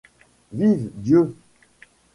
Vive 0.51 0.89
Dieu! 0.95 1.37